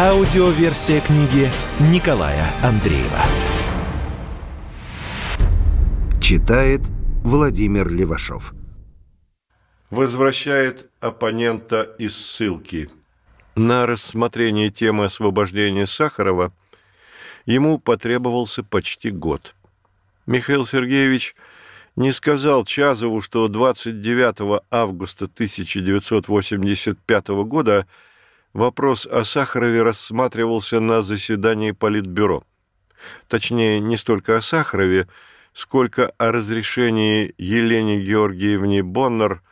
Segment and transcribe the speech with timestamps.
[0.00, 3.20] Аудиоверсия книги Николая Андреева.
[6.22, 6.82] Читает
[7.24, 8.54] Владимир Левашов.
[9.90, 12.88] Возвращает оппонента из ссылки.
[13.56, 16.52] На рассмотрение темы освобождения Сахарова
[17.44, 19.56] ему потребовался почти год.
[20.26, 21.34] Михаил Сергеевич
[21.96, 27.88] не сказал Чазову, что 29 августа 1985 года
[28.58, 32.44] вопрос о Сахарове рассматривался на заседании Политбюро.
[33.28, 35.08] Точнее, не столько о Сахарове,
[35.52, 39.42] сколько о разрешении Елене Георгиевне Боннер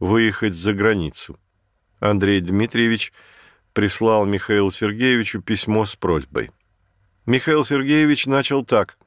[0.00, 1.38] выехать за границу.
[2.00, 3.12] Андрей Дмитриевич
[3.72, 6.50] прислал Михаилу Сергеевичу письмо с просьбой.
[7.26, 8.98] Михаил Сергеевич начал так.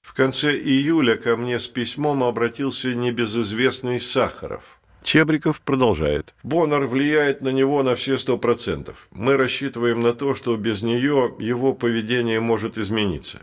[0.00, 4.75] В конце июля ко мне с письмом обратился небезызвестный Сахаров.
[5.06, 6.34] Чебриков продолжает.
[6.42, 9.06] Боннер влияет на него на все сто процентов.
[9.12, 13.42] Мы рассчитываем на то, что без нее его поведение может измениться.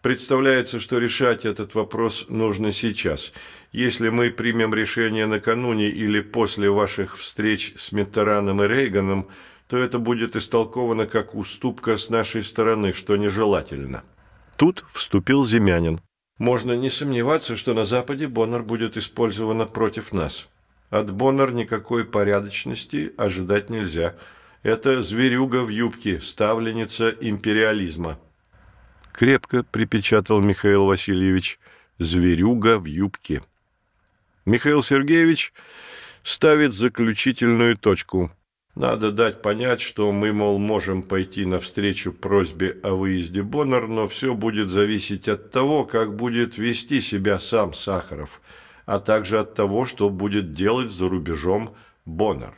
[0.00, 3.32] Представляется, что решать этот вопрос нужно сейчас.
[3.72, 9.26] Если мы примем решение накануне или после ваших встреч с Миттераном и Рейганом,
[9.66, 14.04] то это будет истолковано как уступка с нашей стороны, что нежелательно.
[14.56, 16.00] Тут вступил Земянин.
[16.38, 20.46] Можно не сомневаться, что на Западе Боннер будет использована против нас.
[20.90, 24.16] От Боннер никакой порядочности ожидать нельзя.
[24.62, 28.18] Это зверюга в юбке, ставленница империализма.
[29.12, 31.58] Крепко припечатал Михаил Васильевич.
[31.98, 33.42] Зверюга в юбке.
[34.44, 35.52] Михаил Сергеевич
[36.22, 38.30] ставит заключительную точку–
[38.76, 44.34] надо дать понять, что мы, мол, можем пойти навстречу просьбе о выезде Боннер, но все
[44.34, 48.40] будет зависеть от того, как будет вести себя сам Сахаров,
[48.86, 52.54] а также от того, что будет делать за рубежом Боннер.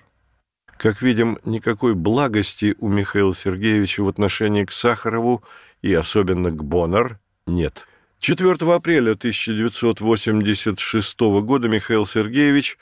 [0.78, 5.44] Как видим, никакой благости у Михаила Сергеевича в отношении к Сахарову
[5.80, 7.86] и особенно к Боннер нет.
[8.18, 12.78] 4 апреля 1986 года Михаил Сергеевич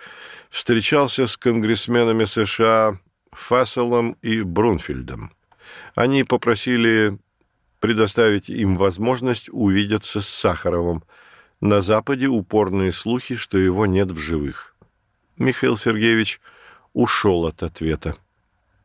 [0.50, 2.98] встречался с конгрессменами США
[3.32, 5.32] Фасселом и Брунфельдом.
[5.94, 7.18] Они попросили
[7.80, 11.02] предоставить им возможность увидеться с Сахаровым.
[11.60, 14.75] На Западе упорные слухи, что его нет в живых.
[15.37, 16.41] Михаил Сергеевич
[16.93, 18.16] ушел от ответа.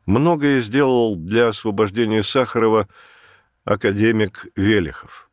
[0.04, 2.88] Многое сделал для освобождения Сахарова
[3.64, 5.28] академик Велихов.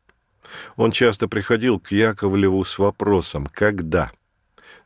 [0.76, 4.12] Он часто приходил к Яковлеву с вопросом «Когда?».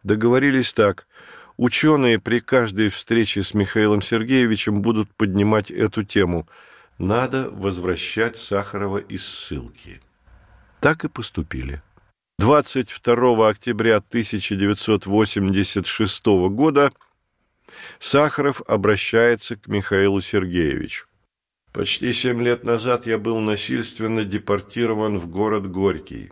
[0.03, 1.07] Договорились так–
[1.59, 6.49] Ученые при каждой встрече с Михаилом Сергеевичем будут поднимать эту тему.
[6.99, 10.01] Надо возвращать Сахарова из ссылки.
[10.79, 11.83] Так и поступили.
[12.39, 16.93] 22 октября 1986 года
[17.99, 21.07] Сахаров обращается к Михаилу Сергеевичу.
[21.73, 26.31] Почти семь лет назад я был насильственно депортирован в город Горький.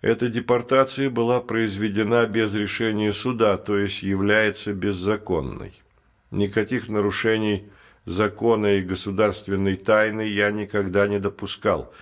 [0.00, 5.80] Эта депортация была произведена без решения суда, то есть является беззаконной.
[6.32, 7.68] Никаких нарушений
[8.04, 11.94] закона и государственной тайны я никогда не допускал.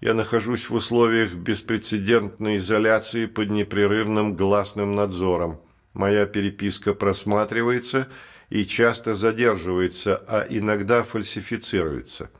[0.00, 5.58] Я нахожусь в условиях беспрецедентной изоляции под непрерывным гласным надзором.
[5.94, 8.08] Моя переписка просматривается
[8.50, 12.30] и часто задерживается, а иногда фальсифицируется.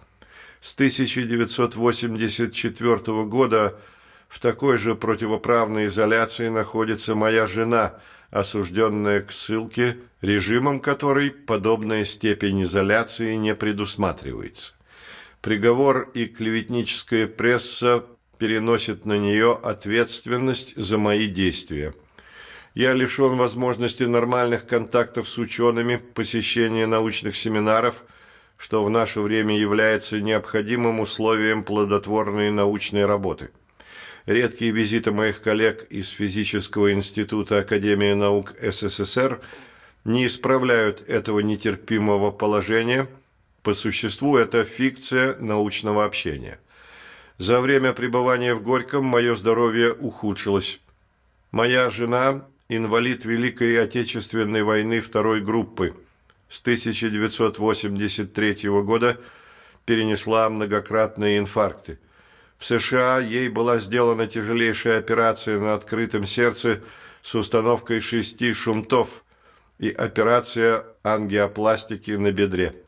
[0.61, 3.81] С 1984 года
[4.29, 7.95] в такой же противоправной изоляции находится моя жена,
[8.31, 14.76] осужденная к ссылке, режимом которой подобная степень изоляции не предусматривается.
[15.41, 18.05] Приговор и клеветническая пресса
[18.39, 21.95] переносят на нее ответственность за мои действия.
[22.75, 28.05] Я лишен возможности нормальных контактов с учеными, посещения научных семинаров,
[28.59, 33.51] что в наше время является необходимым условием плодотворной научной работы.
[34.27, 39.41] Редкие визиты моих коллег из Физического института Академии наук СССР
[40.05, 43.07] не исправляют этого нетерпимого положения.
[43.67, 46.61] По существу это фикция научного общения.
[47.39, 50.79] За время пребывания в Горьком мое здоровье ухудшилось.
[51.51, 55.97] Моя жена– инвалид Великой Отечественной войны второй группы.
[56.49, 59.19] С 1983 года
[59.85, 61.99] перенесла многократные инфаркты.
[62.59, 66.83] В США ей была сделана тяжелейшая операция на открытом сердце
[67.21, 69.25] с установкой шести шунтов
[69.81, 72.86] и операция ангиопластики на бедре.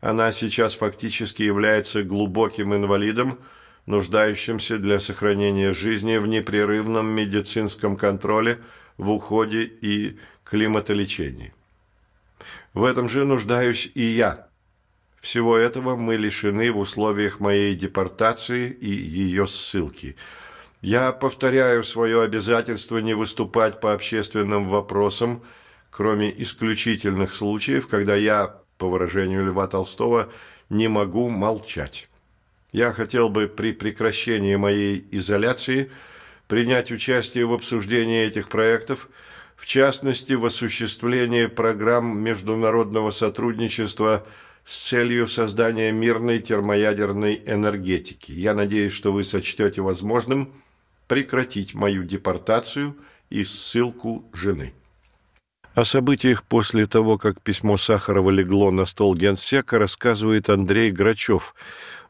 [0.00, 3.38] Она сейчас фактически является глубоким инвалидом,
[3.86, 8.60] нуждающимся для сохранения жизни в непрерывном медицинском контроле,
[8.96, 11.52] в уходе и климатолечении.
[12.74, 14.48] В этом же нуждаюсь и я.
[15.20, 20.16] Всего этого мы лишены в условиях моей депортации и ее ссылки.
[20.80, 25.42] Я повторяю свое обязательство не выступать по общественным вопросам,
[25.90, 30.30] кроме исключительных случаев, когда я, по выражению Льва Толстого,
[30.70, 32.08] не могу молчать.
[32.72, 35.90] Я хотел бы при прекращении моей изоляции
[36.46, 39.08] принять участие в обсуждении этих проектов,
[39.56, 44.24] в частности, в осуществлении программ международного сотрудничества
[44.64, 48.32] с целью создания мирной термоядерной энергетики.
[48.32, 50.52] Я надеюсь, что вы сочтете возможным
[51.06, 52.94] прекратить мою депортацию
[53.30, 54.74] и ссылку жены.
[55.78, 61.54] О событиях после того, как письмо Сахарова легло на стол генсека, рассказывает Андрей Грачев,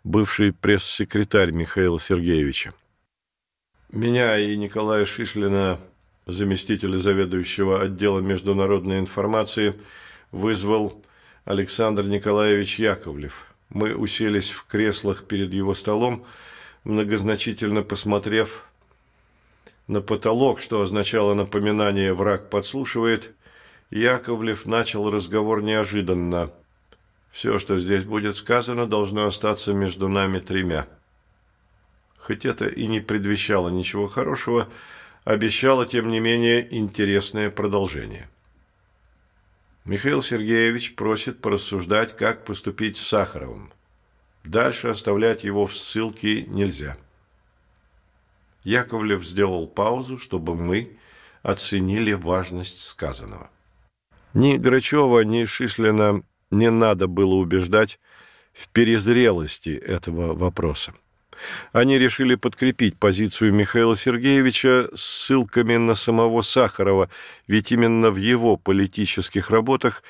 [0.05, 2.73] бывший пресс-секретарь Михаила Сергеевича.
[3.93, 5.79] Меня и Николая Шишлина,
[6.25, 9.75] заместителя заведующего отдела международной информации,
[10.33, 11.05] вызвал
[11.45, 13.45] Александр Николаевич Яковлев.
[13.69, 16.25] Мы уселись в креслах перед его столом,
[16.85, 18.65] многозначительно посмотрев
[19.89, 23.35] на потолок, что означало напоминание «враг подслушивает»,
[23.91, 26.51] Яковлев начал разговор неожиданно.
[27.31, 30.87] «Все, что здесь будет сказано, должно остаться между нами тремя».
[32.19, 34.69] Хоть это и не предвещало ничего хорошего,
[35.25, 38.29] обещало, тем не менее, интересное продолжение.
[39.87, 43.73] Михаил Сергеевич просит порассуждать, как поступить с Сахаровым.
[44.45, 46.99] Дальше оставлять его в ссылке нельзя.
[48.65, 50.99] Яковлев сделал паузу, чтобы мы
[51.43, 53.51] оценили важность сказанного.
[54.39, 57.99] Ни Грачева, ни Шишлина не надо было убеждать
[58.53, 60.95] в перезрелости этого вопроса.
[61.73, 67.11] Они решили подкрепить позицию Михаила Сергеевича ссылками на самого Сахарова,
[67.49, 70.05] ведь именно в его политических работах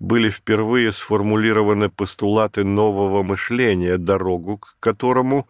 [0.00, 5.46] были впервые сформулированы постулаты нового мышления, дорогу к которому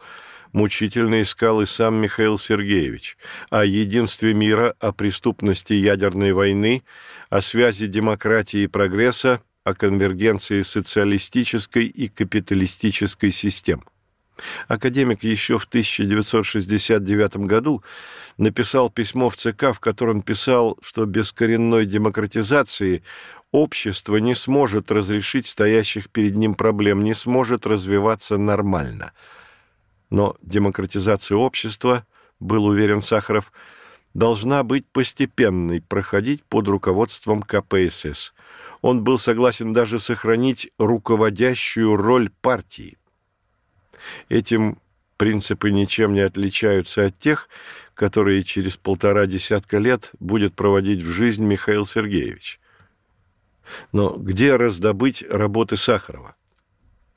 [0.53, 3.17] мучительно искал и сам Михаил Сергеевич,
[3.51, 6.83] о единстве мира, о преступности ядерной войны,
[7.31, 13.85] о связи демократии и прогресса, о конвергенции социалистической и капиталистической систем.
[14.69, 17.83] Академик еще в 1969 году
[18.37, 23.03] написал письмо в ЦК, в котором писал, что без коренной демократизации
[23.51, 29.13] общество не сможет разрешить стоящих перед ним проблем, не сможет развиваться нормально.
[30.11, 32.07] Но демократизация общества,
[32.41, 33.53] был уверен Сахаров,
[34.15, 38.33] должна быть постепенной, проходить под руководством КПСС.
[38.81, 42.97] Он был согласен даже сохранить руководящую роль партии.
[44.29, 44.79] Этим
[45.17, 47.49] принципы ничем не отличаются от тех,
[47.95, 52.61] которые через полтора десятка лет будет проводить в жизнь Михаил Сергеевич.
[53.93, 56.37] Но где раздобыть работы Сахарова?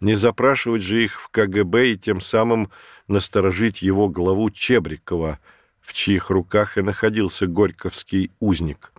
[0.01, 2.71] Не запрашивать же их в КГБ и тем самым
[3.07, 5.39] насторожить его главу Чебрикова,
[5.79, 8.91] в чьих руках и находился горьковский узник.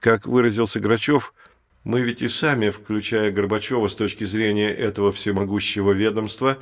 [0.00, 1.32] Как выразился Грачев,
[1.84, 6.58] мы ведь и сами, включая Горбачева с точки зрения этого всемогущего ведомства,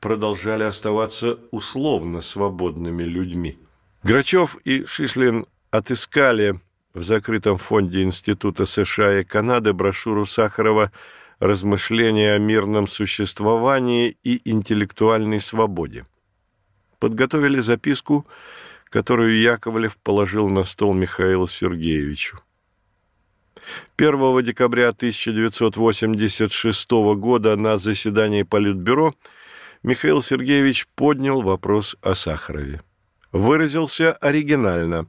[0.00, 3.58] продолжали оставаться условно свободными людьми.
[4.02, 6.60] Грачев и Шишлин отыскали
[6.94, 10.90] в закрытом фонде Института США и Канады брошюру Сахарова
[11.40, 16.06] «Размышления о мирном существовании и интеллектуальной свободе».
[16.98, 18.26] Подготовили записку,
[18.84, 22.40] которую Яковлев положил на стол Михаилу Сергеевичу.
[23.96, 29.14] 1 декабря 1986 года на заседании Политбюро–
[29.82, 32.82] Михаил Сергеевич поднял вопрос о Сахарове.
[33.32, 35.08] Выразился оригинально.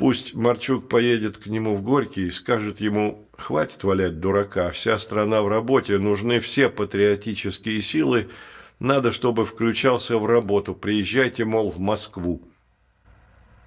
[0.00, 5.42] Пусть Марчук поедет к нему в Горький и скажет ему «хватит валять дурака, вся страна
[5.42, 8.30] в работе, нужны все патриотические силы,
[8.78, 12.40] надо, чтобы включался в работу, приезжайте, мол, в Москву».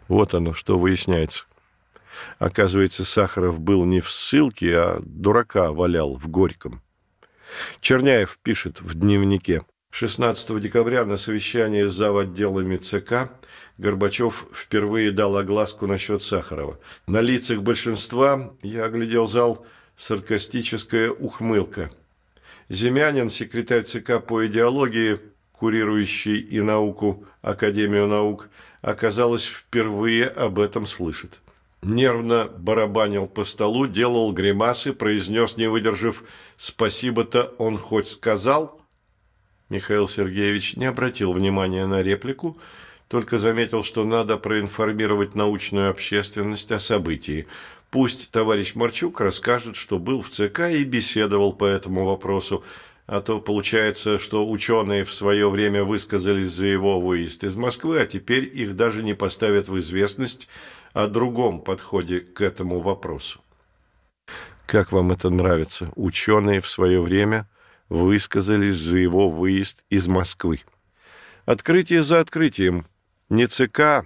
[0.08, 1.46] Вот оно, что выясняется.
[2.40, 6.82] Оказывается, Сахаров был не в ссылке, а дурака валял в Горьком.
[7.80, 9.62] Черняев пишет в дневнике.
[9.92, 13.30] 16 декабря на совещании с заводделами ЦК
[13.84, 16.80] Горбачев впервые дал огласку насчет Сахарова.
[17.06, 19.66] На лицах большинства, я оглядел зал,
[19.98, 21.92] саркастическая ухмылка.
[22.70, 25.20] Земянин, секретарь ЦК по идеологии,
[25.52, 28.48] курирующий и науку Академию наук,
[28.82, 31.42] оказалось, впервые об этом слышит.
[31.82, 36.24] Нервно барабанил по столу, делал гримасы, произнес, не выдержав,
[36.56, 38.80] «Спасибо-то он хоть сказал?»
[39.68, 42.58] Михаил Сергеевич не обратил внимания на реплику,
[43.14, 47.46] только заметил, что надо проинформировать научную общественность о событии.
[47.92, 52.64] Пусть товарищ Марчук расскажет, что был в ЦК и беседовал по этому вопросу,
[53.06, 58.08] а то получается, что ученые в свое время высказались за его выезд из Москвы, а
[58.08, 60.48] теперь их даже не поставят в известность
[60.94, 63.42] о другом подходе к этому вопросу.
[64.66, 65.92] Как вам это нравится?
[65.96, 67.48] Ученые в свое время
[67.90, 70.62] высказались за его выезд из Москвы.
[71.46, 72.88] Открытие за открытием.
[73.30, 74.06] Не ЦК,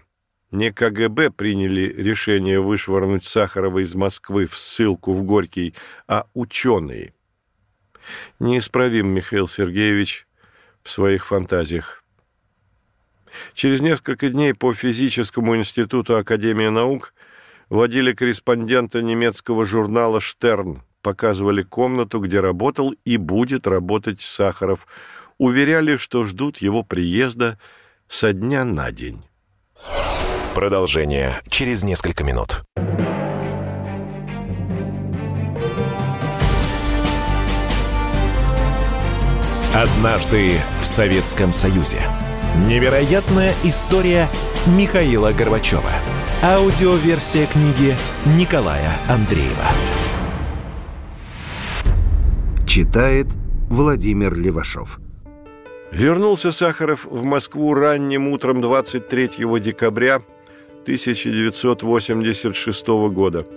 [0.51, 5.73] не КГБ приняли решение вышвырнуть Сахарова из Москвы в ссылку в Горький,
[6.07, 7.13] а ученые–
[8.39, 10.27] неисправим Михаил Сергеевич
[10.83, 12.03] в своих фантазиях.
[13.53, 17.13] Через несколько дней по физическому институту Академии наук
[17.69, 24.87] водили корреспондента немецкого журнала «Штерн», показывали комнату, где работал и будет работать Сахаров,
[25.37, 27.59] уверяли, что ждут его приезда
[28.09, 29.23] со дня на день.
[30.53, 32.63] Продолжение через несколько минут.
[39.73, 42.01] Однажды в Советском Союзе.
[42.65, 44.27] Невероятная история
[44.65, 45.91] Михаила Горбачева.
[46.41, 47.95] Аудиоверсия книги
[48.25, 49.67] Николая Андреева.
[52.65, 53.27] Читает
[53.69, 54.99] Владимир Левашов.
[55.91, 59.29] Вернулся Сахаров в Москву ранним утром 23
[59.59, 60.15] декабря
[60.83, 63.47] 1986 года.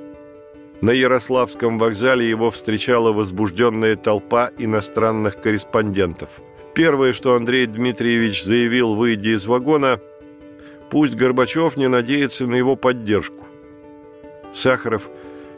[0.81, 6.41] На Ярославском вокзале его встречала возбужденная толпа иностранных корреспондентов.
[6.73, 10.01] Первое, что Андрей Дмитриевич заявил, выйдя из вагона,
[10.89, 13.45] пусть Горбачев не надеется на его поддержку.
[14.55, 15.11] Сахаров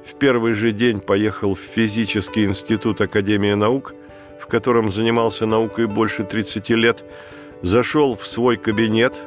[0.05, 3.95] в первый же день поехал в физический институт Академии наук,
[4.53, 7.07] в котором занимался наукой больше 30 лет,
[7.63, 9.19] зашел в свой кабинет,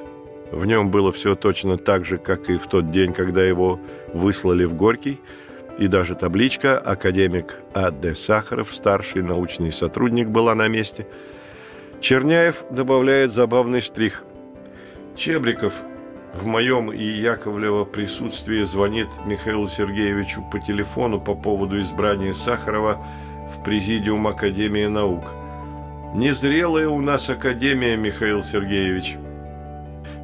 [0.52, 3.80] в нем было все точно так же, как и в тот день, когда его
[4.14, 5.20] выслали в Горький–
[5.80, 8.16] и даже табличка «Академик А.Д.
[8.16, 11.08] Сахаров, старший научный сотрудник» была на месте.
[12.00, 14.24] Черняев добавляет забавный штрих.
[15.18, 15.74] Чебриков
[16.34, 23.04] в моем и Яковлева присутствии звонит Михаилу Сергеевичу по телефону по поводу избрания Сахарова
[23.66, 25.34] Президиум Академии наук.
[26.14, 29.18] «Незрелая у нас Академия, Михаил Сергеевич».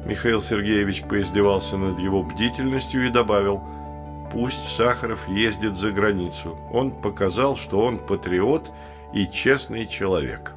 [0.06, 3.62] Михаил Сергеевич поиздевался над его бдительностью и добавил–
[4.32, 6.58] Пусть Сахаров ездит за границу.
[6.72, 8.72] Он показал, что он патриот
[9.12, 10.52] и честный человек.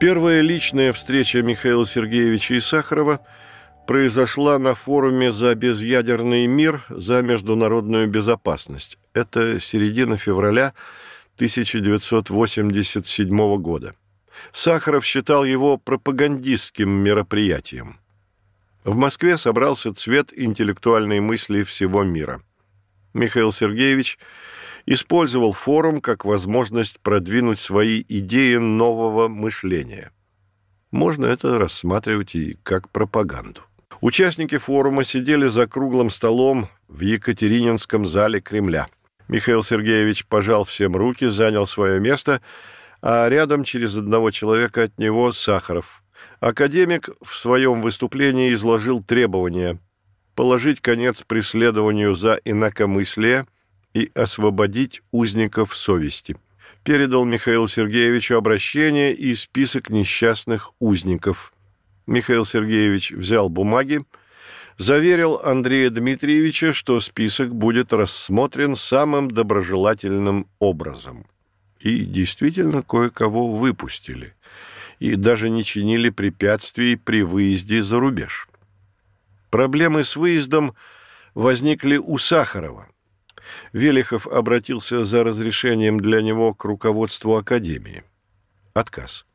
[0.00, 3.20] Первая личная встреча Михаила Сергеевича и Сахарова
[3.86, 8.98] произошла на форуме «За безъядерный мир, за международную безопасность».
[9.14, 10.72] Это середина февраля
[11.42, 13.96] 1987 года.
[14.52, 17.98] Сахаров считал его пропагандистским мероприятием.
[18.84, 22.42] В Москве собрался цвет интеллектуальной мысли всего мира.
[23.12, 24.20] Михаил Сергеевич
[24.86, 30.12] использовал форум как возможность продвинуть свои идеи нового мышления.
[30.92, 33.62] Можно это рассматривать и как пропаганду.
[34.00, 38.86] Участники форума сидели за круглым столом в Екатерининском зале Кремля.
[39.32, 42.40] Михаил Сергеевич пожал всем руки, занял свое место,
[43.00, 46.02] а рядом через одного человека от него Сахаров–
[46.42, 49.78] Академик в своем выступлении изложил требования
[50.34, 53.46] положить конец преследованию за инакомыслие
[53.94, 56.36] и освободить узников совести.
[56.82, 61.52] Передал Михаилу Сергеевичу обращение и список несчастных узников.
[62.08, 64.04] Михаил Сергеевич взял бумаги,
[64.78, 71.26] заверил Андрея Дмитриевича, что список будет рассмотрен самым доброжелательным образом.
[71.80, 74.34] И действительно кое-кого выпустили–
[75.02, 78.46] и даже не чинили препятствий при выезде за рубеж.
[79.50, 80.76] Проблемы с выездом
[81.34, 82.86] возникли у Сахарова.
[83.72, 88.04] Велихов обратился за разрешением для него к руководству Академии.
[88.74, 89.26] Отказ.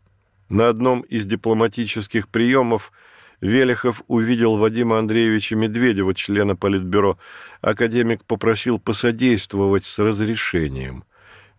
[0.48, 2.94] На одном из дипломатических приемов
[3.41, 7.17] Велихов увидел Вадима Андреевича Медведева, члена Политбюро.
[7.62, 11.03] Академик попросил посодействовать с разрешением.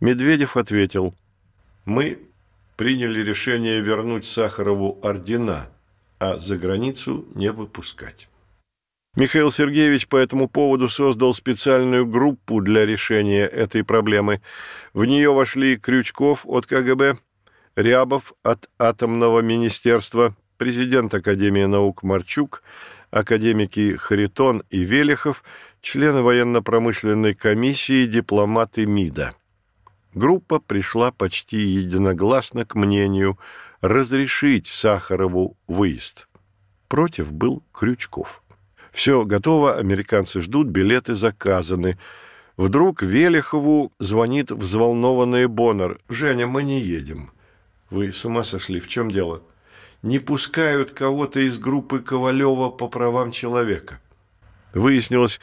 [0.01, 1.15] Медведев ответил,
[1.85, 2.19] «Мы
[2.79, 5.69] приняли решение вернуть Сахарову ордена,
[6.21, 8.29] а за границу не выпускать.
[9.17, 14.41] Михаил Сергеевич по этому поводу создал специальную группу для решения этой проблемы.
[14.95, 17.19] В нее вошли Крючков от КГБ,
[17.75, 22.63] Рябов от Атомного министерства, президент Академии наук Марчук,
[23.11, 25.43] академики Харитон и Велихов,
[25.81, 29.35] члены военно-промышленной комиссии, дипломаты МИДа.
[30.13, 33.39] Группа пришла почти единогласно к мнению
[33.81, 36.29] разрешить Сахарову выезд.
[36.89, 38.43] Против был Крючков.
[38.91, 41.99] Все готово, американцы ждут, билеты заказаны.
[42.57, 45.99] Вдруг Велихову звонит взволнованный Боннер.
[46.09, 47.31] «Женя, мы не едем».
[47.91, 48.81] Вы с ума сошли?
[48.81, 49.43] В чем дело?
[50.03, 54.01] Не пускают кого-то из группы Ковалева по правам человека.
[54.73, 55.41] Выяснилось,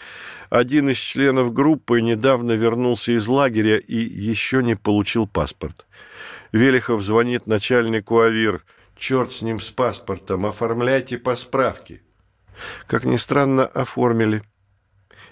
[0.50, 5.86] один из членов группы недавно вернулся из лагеря и еще не получил паспорт.
[6.52, 8.64] Велихов звонит начальнику АВИР.
[8.96, 12.02] «Черт с ним с паспортом, оформляйте по справке».
[12.88, 14.42] Как ни странно, оформили.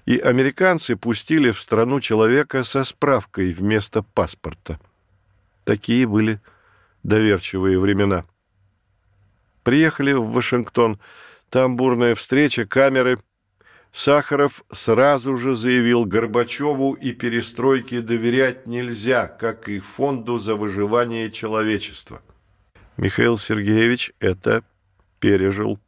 [0.06, 4.82] И американцы пустили в страну человека со справкой вместо паспорта.
[5.64, 6.42] Такие были
[7.04, 8.26] доверчивые времена.
[9.64, 11.00] Приехали в Вашингтон.
[11.50, 13.20] Там бурная встреча, камеры.
[13.92, 22.22] Сахаров сразу же заявил Горбачеву и перестройке доверять нельзя, как и фонду за выживание человечества.
[22.98, 24.64] Михаил Сергеевич это
[25.20, 25.80] пережил.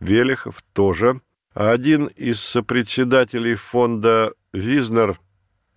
[0.00, 1.20] Велихов тоже.
[1.52, 5.20] А один из сопредседателей фонда Визнер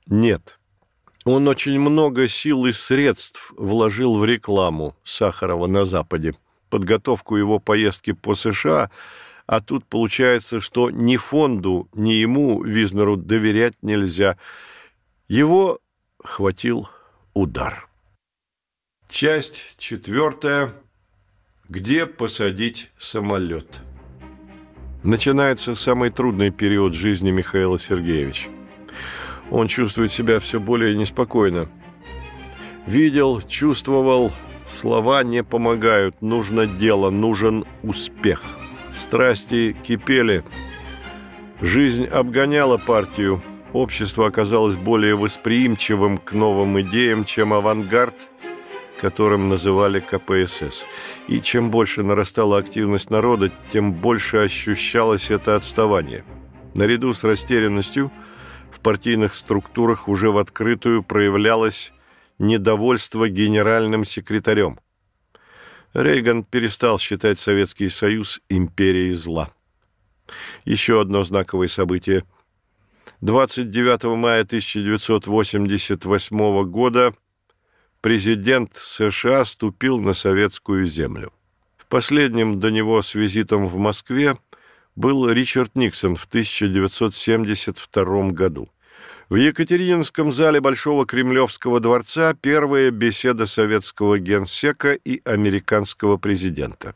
[0.08, 0.60] нет.
[1.26, 6.36] Он очень много сил и средств вложил в рекламу Сахарова на Западе,
[6.74, 8.90] подготовку его поездки по США,
[9.46, 14.40] а тут получается, что ни фонду, ни ему, Визнеру, доверять нельзя.
[15.28, 15.78] Его
[16.18, 16.90] хватил
[17.36, 17.88] удар.
[19.08, 20.74] Часть четвертая.
[21.70, 23.84] Где посадить самолет?
[25.04, 28.50] Начинается самый трудный период жизни Михаила Сергеевича.
[29.52, 31.70] Он чувствует себя все более неспокойно.
[32.88, 34.32] Видел, чувствовал,
[34.70, 38.42] слова не помогают, нужно дело, нужен успех.
[38.94, 40.44] Страсти кипели,
[41.62, 43.42] жизнь обгоняла партию,
[43.74, 48.16] общество оказалось более восприимчивым к новым идеям, чем авангард,
[49.02, 50.86] которым называли КПСС.
[51.28, 56.24] И чем больше нарастала активность народа, тем больше ощущалось это отставание.
[56.76, 58.12] Наряду с растерянностью–
[58.74, 61.94] в партийных структурах уже в открытую проявлялось
[62.40, 64.80] недовольство генеральным секретарем.
[65.94, 69.52] Рейган перестал считать Советский Союз империей зла.
[70.66, 72.24] Еще одно знаковое событие.
[73.22, 77.14] 29 мая 1988 года
[78.02, 81.32] президент США ступил на советскую землю.
[81.78, 84.38] В последнем до него с визитом в Москве
[84.96, 88.70] был Ричард Никсон в 1972 году.
[89.34, 96.94] В Екатерининском зале Большого Кремлевского дворца первая беседа советского генсека и американского президента.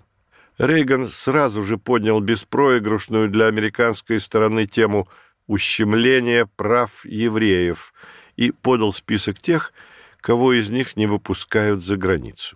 [0.59, 5.07] Рейган сразу же поднял беспроигрышную для американской стороны тему
[5.47, 7.91] ущемления прав евреев
[8.35, 9.73] и подал список тех,
[10.21, 12.55] кого из них не выпускают за границу.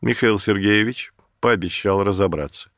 [0.00, 2.70] Михаил Сергеевич пообещал разобраться.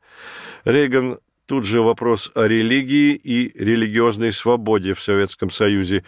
[0.65, 6.03] Рейган Тут же вопрос о религии и религиозной свободе в Советском Союзе.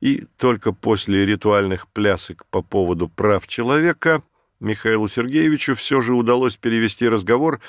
[0.00, 4.22] И только после ритуальных плясок по поводу прав человека
[4.58, 7.60] Михаилу Сергеевичу все же удалось перевести разговор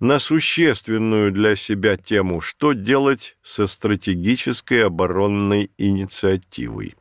[0.00, 6.94] на существенную для себя тему «Что делать со стратегической оборонной инициативой?»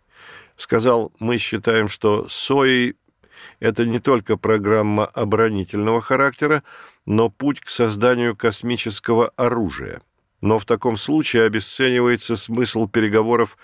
[0.55, 2.95] Сказал, мы считаем, что СОИ–
[3.59, 6.63] это не только программа оборонительного характера,
[7.05, 10.01] но путь к созданию космического оружия.
[10.39, 13.57] Но в таком случае обесценивается смысл переговоров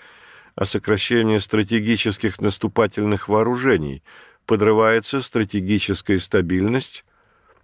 [0.54, 4.02] о сокращении стратегических наступательных вооружений,
[4.46, 7.04] подрывается стратегическая стабильность,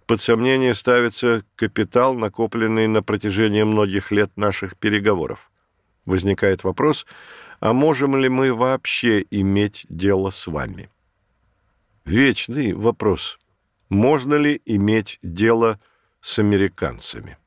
[0.05, 5.51] под сомнение ставится капитал, накопленный на протяжении многих лет наших переговоров.
[6.05, 7.05] Возникает вопрос,
[7.59, 10.89] а можем ли мы вообще иметь дело с вами?
[12.05, 13.37] Вечный вопрос–
[13.89, 15.79] можно ли иметь дело
[16.21, 17.37] с американцами.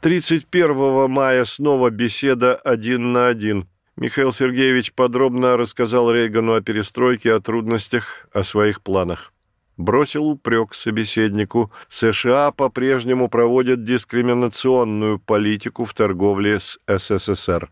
[0.00, 3.66] 31 мая снова беседа один на один.
[3.96, 9.32] Михаил Сергеевич подробно рассказал Рейгану о перестройке, о трудностях, о своих планах.
[9.76, 11.70] Бросил упрек собеседнику.
[11.88, 17.70] США по-прежнему проводят дискриминационную политику в торговле с СССР.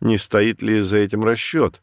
[0.00, 1.80] Не стоит ли за этим расчет?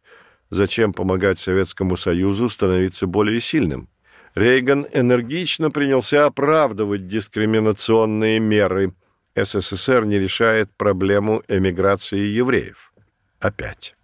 [0.52, 3.90] Зачем помогать Советскому Союзу становиться более сильным?
[4.36, 8.94] Рейган энергично принялся оправдывать дискриминационные меры.
[9.36, 12.93] СССР не решает проблему эмиграции евреев.
[13.44, 13.98] Опять.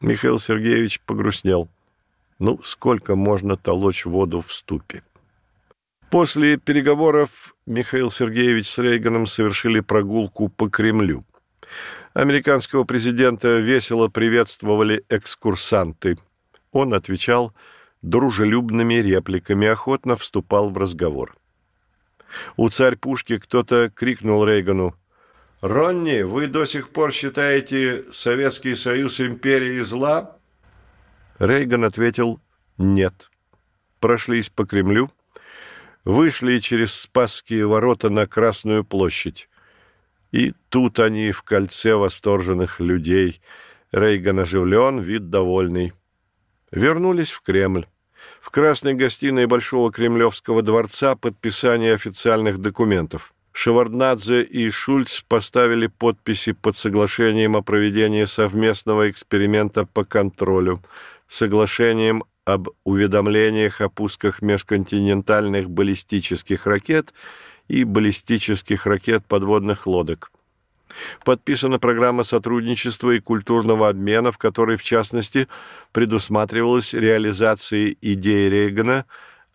[0.00, 1.68] Михаил Сергеевич погрустнел.
[2.40, 5.04] Ну, сколько можно толочь воду в ступе?
[6.10, 11.22] После переговоров Михаил Сергеевич с Рейганом совершили прогулку по Кремлю.
[12.14, 16.18] Американского президента весело приветствовали экскурсанты.
[16.72, 17.54] Он отвечал
[18.02, 21.36] дружелюбными репликами, охотно вступал в разговор.
[22.56, 24.96] У царь-пушки кто-то крикнул Рейгану
[25.60, 30.36] «Ронни, вы до сих пор считаете Советский Союз империей зла?»
[31.38, 32.40] Рейган ответил
[32.76, 33.30] «Нет».
[34.00, 35.10] Прошлись по Кремлю,
[36.04, 39.48] вышли через Спасские ворота на Красную площадь.
[40.30, 43.40] И тут они в кольце восторженных людей.
[43.92, 45.94] Рейган оживлен, вид довольный.
[46.70, 47.86] Вернулись в Кремль.
[48.40, 53.32] В красной гостиной Большого Кремлевского дворца подписание официальных документов.
[53.58, 60.82] Шеварднадзе и Шульц поставили подписи под соглашением о проведении совместного эксперимента по контролю,
[61.26, 67.14] соглашением об уведомлениях о пусках межконтинентальных баллистических ракет
[67.66, 70.32] и баллистических ракет подводных лодок.
[71.24, 75.48] Подписана программа сотрудничества и культурного обмена, в которой, в частности,
[75.92, 79.06] предусматривалась реализация идеи Рейгана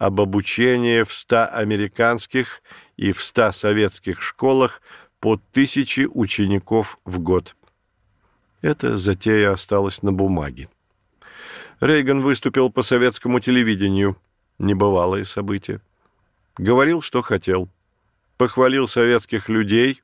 [0.01, 2.63] об обучении в 100 американских
[2.97, 4.81] и в 100 советских школах
[5.19, 7.55] по тысяче учеников в год.
[8.63, 10.69] Эта затея осталась на бумаге.
[11.81, 14.17] Рейган выступил по советскому телевидению.
[14.57, 15.81] Небывалое событие.
[16.57, 17.69] Говорил, что хотел.
[18.37, 20.01] Похвалил советских людей.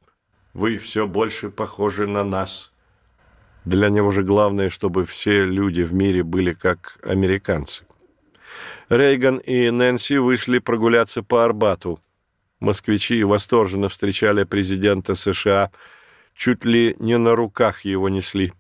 [0.54, 2.72] Вы все больше похожи на нас.
[3.66, 7.84] Для него же главное, чтобы все люди в мире были как американцы.
[8.90, 12.00] Рейган и Нэнси вышли прогуляться по Арбату.
[12.60, 15.72] Москвичи восторженно встречали президента США,
[16.34, 18.54] чуть ли не на руках его несли.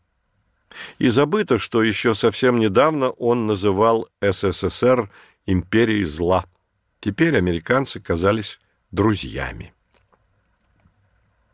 [1.00, 5.10] И забыто, что еще совсем недавно он называл СССР
[5.46, 6.46] империей зла.
[7.00, 8.60] Теперь американцы казались
[8.92, 9.74] друзьями.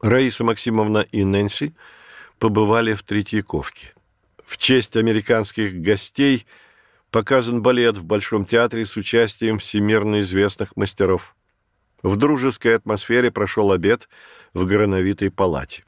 [0.01, 1.73] Раиса Максимовна и Нэнси
[2.39, 3.93] побывали в Третьяковке.
[4.45, 6.45] В честь американских гостей
[7.13, 11.35] показан балет в Большом театре с участием всемирно известных мастеров.
[12.01, 14.09] В дружеской атмосфере прошел обед
[14.53, 15.85] в грановитой палате.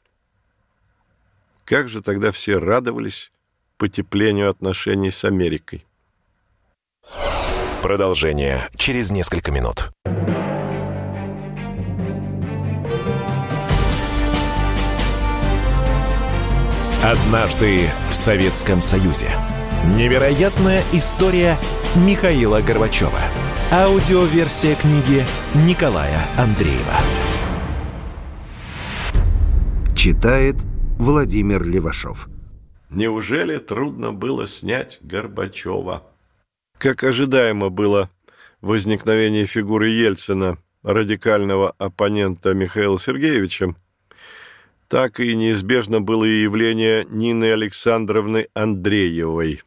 [1.66, 3.32] Как же тогда все радовались
[3.78, 5.86] потеплению отношений с Америкой.
[7.82, 9.90] Продолжение через несколько минут.
[17.04, 19.32] Однажды в Советском Союзе.
[19.94, 21.58] Невероятная история
[21.96, 23.22] Михаила Горбачева.
[23.72, 26.96] Аудиоверсия книги Николая Андреева.
[29.96, 30.56] Читает
[30.98, 32.28] Владимир Левашов.
[32.90, 36.04] Неужели трудно было снять Горбачева?
[36.80, 38.10] Как ожидаемо было
[38.62, 43.76] возникновение фигуры Ельцина, радикального оппонента Михаила Сергеевича,
[44.88, 49.62] так и неизбежно было и явление Нины Александровны Андреевой.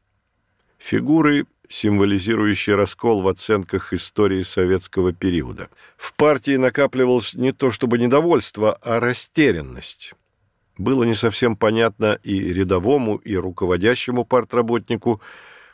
[0.79, 5.69] Фигуры, символизирующие раскол в оценках истории советского периода.
[5.97, 10.15] В партии накапливалось не то чтобы недовольство, а растерянность
[10.79, 15.21] было не совсем понятно и рядовому, и руководящему партработнику,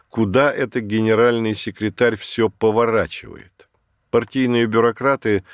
[0.09, 3.69] куда это генеральный секретарь все поворачивает.
[4.11, 5.45] Партийные бюрократы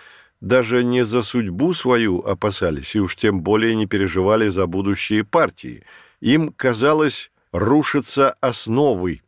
[0.41, 5.83] даже не за судьбу свою опасались, и уж тем более не переживали за будущие партии.
[6.21, 9.21] Им казалось, рушатся основы.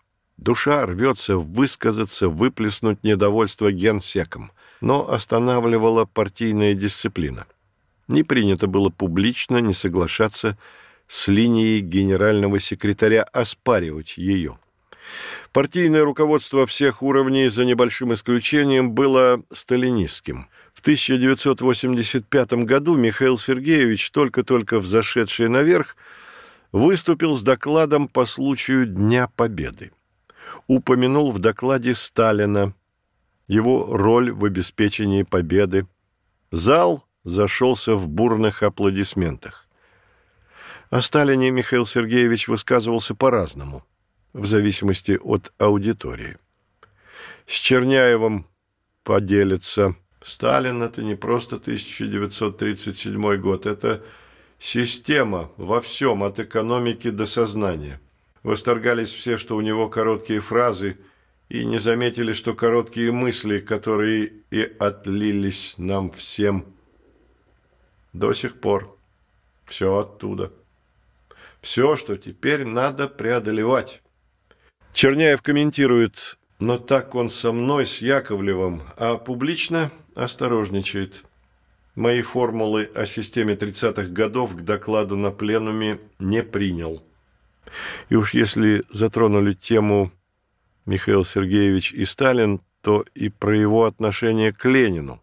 [0.42, 4.50] Душа рвется высказаться, выплеснуть недовольство генсеком,
[4.80, 7.46] но останавливала партийная дисциплина.
[8.08, 10.58] Не принято было публично не соглашаться
[11.06, 14.58] с линией генерального секретаря оспаривать ее.
[15.52, 20.48] Партийное руководство всех уровней, за небольшим исключением, было сталинистским.
[20.74, 25.96] В 1985 году Михаил Сергеевич, только-только взошедший наверх,
[26.72, 29.92] выступил с докладом по случаю Дня Победы.
[30.66, 32.74] Упомянул в докладе Сталина,
[33.48, 35.86] его роль в обеспечении победы.
[36.50, 39.66] Зал зашелся в бурных аплодисментах.
[40.90, 43.82] О Сталине Михаил Сергеевич высказывался по-разному,
[44.34, 46.36] в зависимости от аудитории.
[47.46, 48.46] С Черняевым
[49.02, 49.96] поделится.
[50.22, 54.04] Сталин– это не просто 1937 год, это
[54.58, 57.98] система во всем, от экономики до сознания.
[58.42, 60.98] Восторгались все, что у него короткие фразы,
[61.48, 66.66] и не заметили, что короткие мысли, которые и отлились нам всем–
[68.12, 68.96] до сих пор.
[69.66, 70.52] Все оттуда.
[71.60, 74.02] Все, что теперь надо преодолевать.
[74.92, 81.24] Черняев комментирует, но так он со мной, с Яковлевым, а публично осторожничает.
[81.94, 87.02] Мои формулы о системе 30-х годов к докладу на пленуме не принял.
[88.08, 90.12] И уж если затронули тему
[90.86, 95.22] Михаил Сергеевич и Сталин, то и про его отношение к Ленину.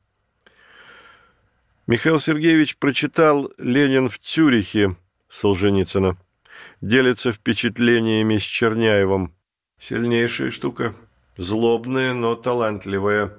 [1.88, 4.95] Михаил Сергеевич прочитал «Ленин в Цюрихе»
[5.29, 6.17] Солженицына.
[6.81, 9.33] Делится впечатлениями с Черняевым.
[9.79, 10.93] Сильнейшая штука.
[11.38, 13.33] Злобная, но талантливая.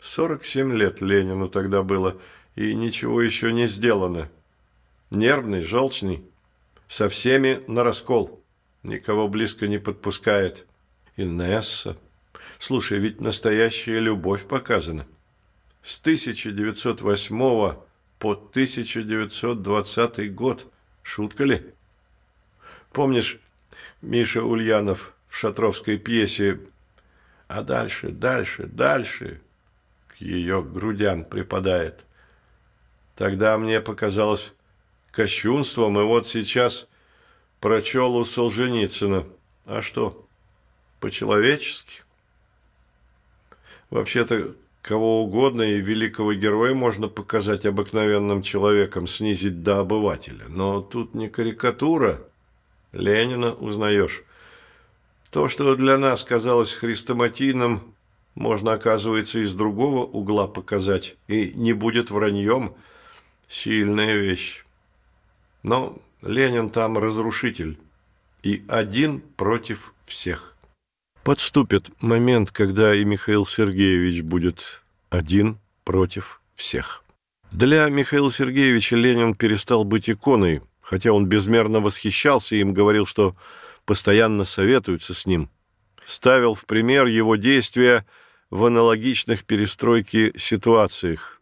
[0.00, 2.16] 47 лет Ленину тогда было,
[2.56, 4.28] и ничего еще не сделано.
[5.10, 6.24] Нервный, желчный.
[6.94, 8.40] Со всеми на раскол.
[8.84, 10.64] Никого близко не подпускает.
[11.16, 11.96] Инесса.
[12.60, 15.04] Слушай, ведь настоящая любовь показана.
[15.82, 17.36] С 1908
[18.20, 20.72] по 1920 год.
[21.02, 21.74] Шутка ли?
[22.92, 23.40] Помнишь,
[24.00, 26.60] Миша Ульянов в шатровской пьесе
[27.48, 29.40] «А дальше, дальше, дальше»
[30.06, 32.04] к ее грудям припадает.
[33.16, 34.52] Тогда мне показалось
[35.14, 36.88] кощунством, и вот сейчас
[37.60, 39.26] прочел у Солженицына.
[39.64, 40.26] А что,
[41.00, 42.02] по-человечески?
[43.90, 50.46] Вообще-то, кого угодно и великого героя можно показать обыкновенным человеком, снизить до обывателя.
[50.48, 52.20] Но тут не карикатура.
[52.92, 54.22] Ленина узнаешь.
[55.30, 57.94] То, что для нас казалось хрестоматийным,
[58.34, 62.74] можно, оказывается, из другого угла показать, и не будет враньем.
[63.48, 64.63] Сильная вещь.
[65.64, 67.78] Но Ленин там разрушитель,
[68.42, 70.54] и один против всех.
[71.24, 77.02] Подступит момент, когда и Михаил Сергеевич будет один против всех.
[77.50, 83.34] Для Михаила Сергеевича Ленин перестал быть иконой, хотя он безмерно восхищался им, говорил, что
[83.86, 85.48] постоянно советуются с ним.
[86.04, 88.04] Ставил в пример его действия
[88.50, 91.33] в аналогичных перестройке ситуациях.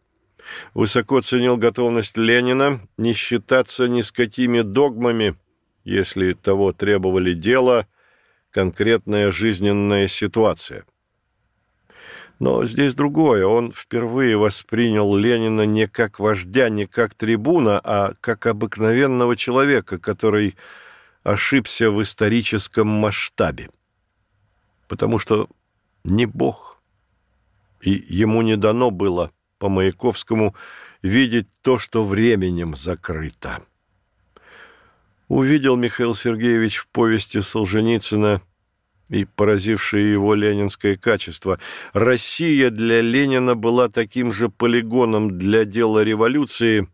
[0.73, 5.35] Высоко ценил готовность Ленина не считаться ни с какими догмами,
[5.83, 7.87] если того требовали дело–
[8.53, 10.85] конкретная жизненная ситуация.
[12.39, 13.45] Но здесь другое.
[13.45, 20.55] Он впервые воспринял Ленина не как вождя, не как трибуна, а как обыкновенного человека, который
[21.23, 23.69] ошибся в историческом масштабе.
[24.87, 25.47] Потому что
[26.03, 26.81] не Бог,
[27.81, 29.31] и ему не дано было
[29.63, 30.53] по Маяковскому
[31.01, 33.61] видеть то, что временем закрыто
[35.29, 38.41] увидел Михаил Сергеевич в повести Солженицына
[39.07, 41.59] и поразившее его ленинское качество.
[41.93, 46.89] Россия для Ленина была таким же полигоном для дела революции,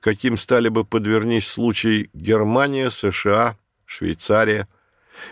[0.00, 4.68] каким стали бы, подвернись случай, Германия, США, Швейцария.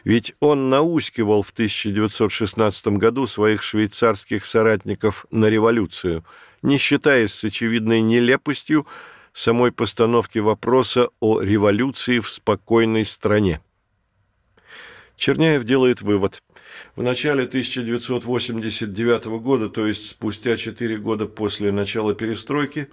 [0.04, 6.24] Ведь он наускивал в 1916 году своих швейцарских соратников на революцию,
[6.62, 8.86] не считаясь с очевидной нелепостью,
[9.32, 13.60] самой постановки вопроса о революции в спокойной стране.
[15.16, 16.42] Черняев делает вывод.
[16.96, 22.88] В начале 1989 года, то есть спустя 4 года после начала перестройки,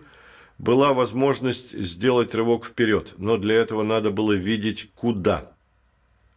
[0.57, 5.53] была возможность сделать рывок вперед, но для этого надо было видеть куда.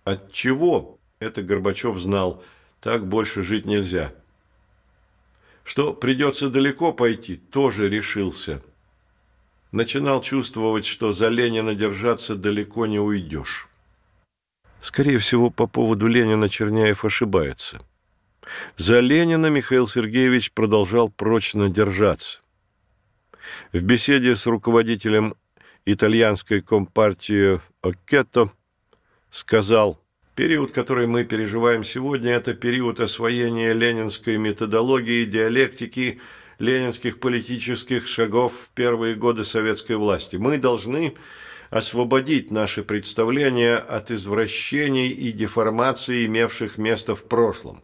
[0.04, 2.42] От чего, это Горбачев знал,
[2.80, 4.12] так больше жить нельзя.
[5.64, 8.62] Что придется далеко пойти, тоже решился–
[9.72, 13.68] начинал чувствовать, что за Ленина держаться далеко не уйдешь.
[14.80, 17.80] Скорее всего, по поводу Ленина Черняев ошибается.
[18.76, 22.40] За Ленина Михаил Сергеевич продолжал прочно держаться.
[23.72, 25.34] В беседе с руководителем
[25.86, 28.50] итальянской компартии Оккетто
[29.30, 29.98] сказал,
[30.42, 36.20] «Период, который мы переживаем сегодня, это период освоения ленинской методологии, диалектики,
[36.58, 40.34] ленинских политических шагов в первые годы советской власти.
[40.34, 41.14] Мы должны
[41.70, 47.80] освободить наши представления от извращений и деформаций, имевших место в прошлом,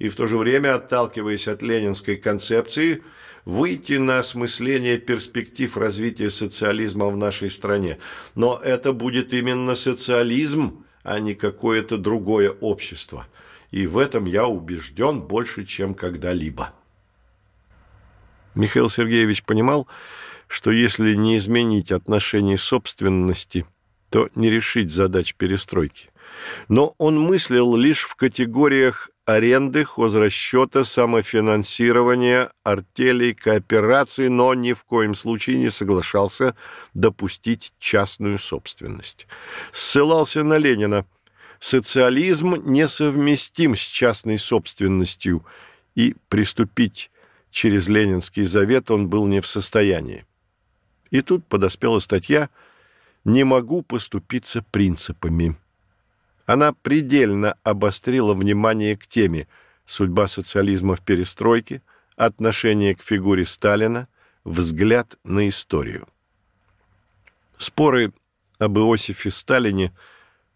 [0.00, 3.04] и в то же время, отталкиваясь от ленинской концепции,
[3.44, 7.98] выйти на осмысление перспектив развития социализма в нашей стране.
[8.34, 13.26] Но это будет именно социализм, а не какое-то другое общество.
[13.70, 16.72] И в этом я убежден больше, чем когда-либо.
[18.54, 19.88] Михаил Сергеевич понимал,
[20.46, 23.64] что если не изменить отношение собственности,
[24.10, 26.10] то не решить задач перестройки.
[26.68, 35.14] Но он мыслил лишь в категориях аренды, хозрасчета, самофинансирования, артелей, кооперации, но ни в коем
[35.14, 36.54] случае не соглашался
[36.94, 39.26] допустить частную собственность.
[39.72, 41.06] Ссылался на Ленина.
[41.60, 45.46] Социализм несовместим с частной собственностью,
[45.94, 47.10] и приступить
[47.50, 50.24] через Ленинский завет он был не в состоянии.
[51.10, 52.48] И тут подоспела статья
[53.24, 55.56] «Не могу поступиться принципами».
[56.46, 59.46] Она предельно обострила внимание к теме
[59.84, 61.82] «Судьба социализма в перестройке»,
[62.16, 64.06] «Отношение к фигуре Сталина»,
[64.44, 66.06] «Взгляд на историю».
[67.58, 68.12] Споры
[68.58, 69.92] об Иосифе Сталине,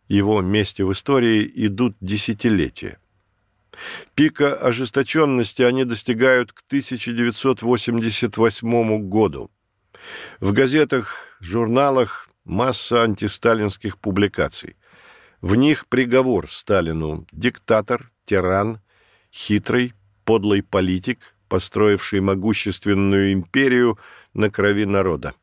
[0.09, 2.99] его месте в истории идут десятилетия.
[4.15, 9.51] Пика ожесточенности они достигают к 1988 году.
[10.41, 14.77] В газетах, журналах масса антисталинских публикаций.
[15.47, 18.81] В них приговор Сталину– диктатор, тиран,
[19.33, 23.97] хитрый, подлый политик, построивший могущественную империю
[24.35, 25.35] на крови народа.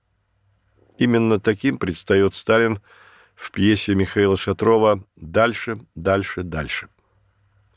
[0.98, 2.82] Именно таким предстает Сталин
[3.34, 6.90] в пьесе Михаила Шатрова «Дальше, дальше, дальше».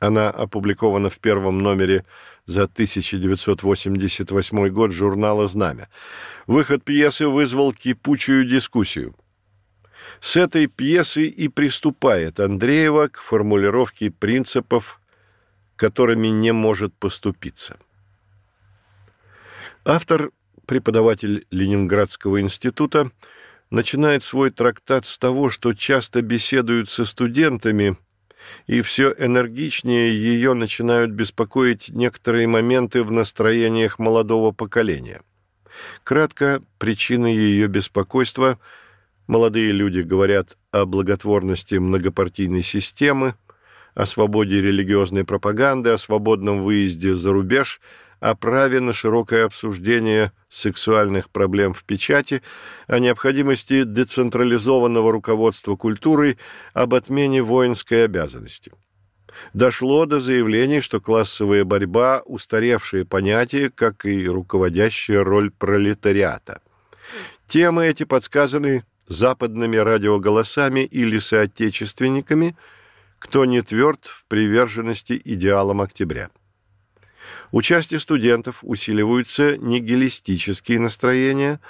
[0.01, 2.05] Она опубликована в первом номере
[2.45, 5.89] за 1988 год журнала «Знамя».
[6.49, 9.15] Выход пьесы вызвал кипучую дискуссию.
[10.27, 15.01] С этой пьесы и приступает Андреева к формулировке принципов,
[15.77, 17.77] которыми не может поступиться.
[19.85, 20.33] Автор,
[20.67, 23.13] преподаватель Ленинградского института,
[23.71, 27.97] начинает свой трактат с того, что часто беседуют со студентами–
[28.67, 35.23] и все энергичнее ее начинают беспокоить некоторые моменты в настроениях молодого поколения.
[36.05, 38.59] Кратко, причины ее беспокойства–
[39.27, 43.35] молодые люди говорят о благотворности многопартийной системы,
[43.95, 47.81] о свободе религиозной пропаганды, о свободном выезде за рубеж–
[48.21, 52.43] о праве на широкое обсуждение сексуальных проблем в печати,
[52.87, 56.39] о необходимости децентрализованного руководства культурой,
[56.73, 58.73] об отмене воинской обязанности.
[59.53, 66.63] Дошло до заявлений, что классовая борьба– устаревшее понятие, как и руководящая роль пролетариата.
[67.47, 72.57] Темы эти подсказаны западными радиоголосами или соотечественниками,
[73.19, 76.31] кто не тверд в приверженности идеалам октября.
[77.53, 81.61] У части студентов усиливаются нигилистические настроения,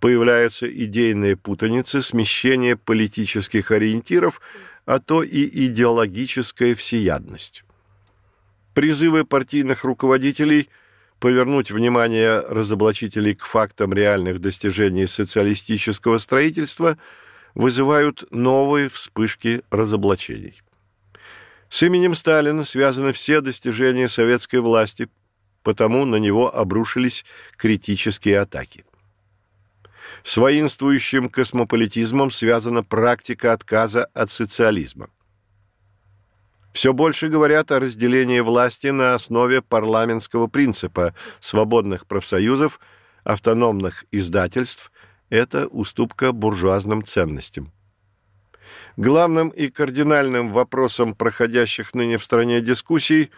[0.00, 4.40] появляются идейные путаницы, смещение политических ориентиров,
[4.86, 7.64] а то и идеологическая всеядность.
[8.74, 10.68] Призывы партийных руководителей
[11.26, 16.98] повернуть внимание разоблачителей к фактам реальных достижений социалистического строительства
[17.56, 20.62] вызывают новые вспышки разоблачений.
[21.68, 25.08] С именем Сталина связаны все достижения советской власти,
[25.64, 27.24] потому на него обрушились
[27.56, 28.84] критические атаки.
[30.22, 35.08] С воинствующим космополитизмом связана практика отказа от социализма.
[36.76, 42.80] Все больше говорят о разделении власти на основе парламентского принципа свободных профсоюзов,
[43.24, 44.92] автономных издательств–
[45.30, 47.72] это уступка буржуазным ценностям.
[48.98, 53.30] Главным и кардинальным вопросом проходящих ныне в стране дискуссий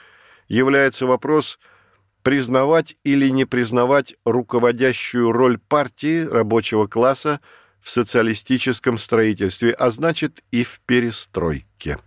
[0.49, 1.61] является вопрос–
[2.25, 7.39] признавать или не признавать руководящую роль партии рабочего класса
[7.81, 11.99] в социалистическом строительстве, а значит и в перестройке.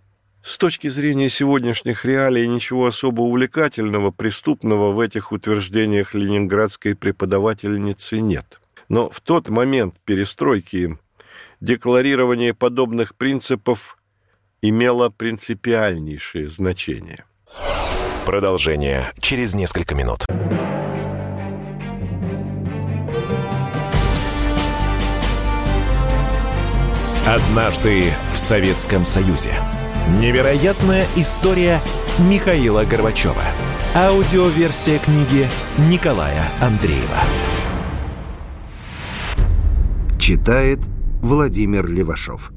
[0.44, 8.60] С точки зрения сегодняшних реалий ничего особо увлекательного, преступного в этих утверждениях ленинградской преподавательницы нет.
[8.88, 10.98] Но в тот момент перестройки
[11.60, 13.96] декларирование подобных принципов
[14.60, 17.24] имело принципиальнейшее значение.
[18.26, 20.24] Продолжение через несколько минут.
[27.24, 29.54] Однажды в Советском Союзе.
[30.08, 31.80] Невероятная история
[32.18, 33.44] Михаила Горбачева.
[33.94, 37.20] Аудиоверсия книги Николая Андреева.
[40.18, 40.80] Читает
[41.22, 42.50] Владимир Левашов.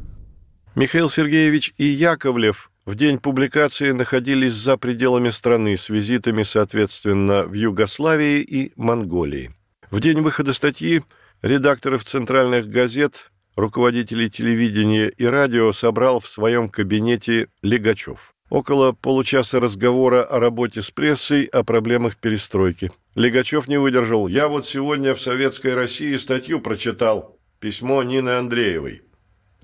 [0.74, 7.54] Михаил Сергеевич и Яковлев в день публикации находились за пределами страны с визитами, соответственно, в
[7.54, 9.52] Югославии и Монголии.
[9.92, 11.04] В день выхода статьи
[11.44, 18.34] редакторов центральных газет, руководителей телевидения и радио собрал в своем кабинете Легачев.
[18.50, 22.92] Около получаса разговора о работе с прессой, о проблемах перестройки.
[23.16, 24.28] Легачев не выдержал.
[24.28, 27.40] «Я вот сегодня в «Советской России» статью прочитал.
[27.60, 29.02] Письмо Нины Андреевой.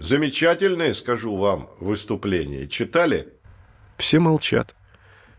[0.01, 2.67] Замечательное, скажу вам, выступление.
[2.67, 3.33] Читали?
[3.97, 4.75] Все молчат,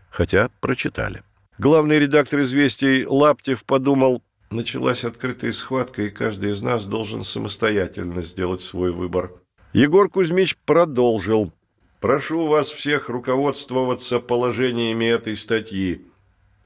[0.09, 1.23] хотя прочитали.
[1.57, 4.23] Главный редактор «Известий» Лаптев подумал,
[4.55, 9.31] началась открытая схватка, и каждый из нас должен самостоятельно сделать свой выбор.
[9.73, 11.51] Егор Кузьмич продолжил.
[11.99, 16.05] «Прошу вас всех руководствоваться положениями этой статьи.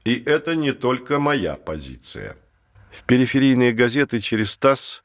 [0.04, 2.36] И это не только моя позиция.
[2.90, 5.02] В периферийные газеты через ТАСС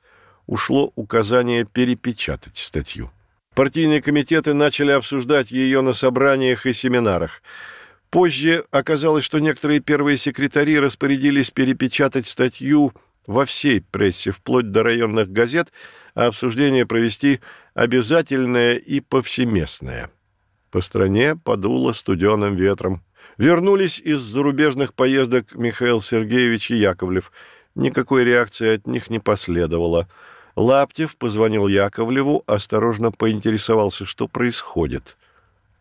[0.48, 3.12] ушло указание перепечатать статью.
[3.56, 7.44] Партийные комитеты начали обсуждать ее на собраниях и семинарах.
[8.14, 12.94] Позже оказалось, что некоторые первые секретари распорядились перепечатать статью
[13.26, 15.74] во всей прессе, вплоть до районных газет,
[16.14, 17.40] а обсуждение провести
[17.74, 20.12] обязательное и повсеместное.
[20.70, 23.04] По стране подуло студеным ветром.
[23.40, 27.32] Вернулись из зарубежных поездок Михаил Сергеевич и Яковлев.
[27.74, 30.08] Никакой реакции от них не последовало.
[30.56, 35.18] Лаптев позвонил Яковлеву, осторожно поинтересовался, что происходит.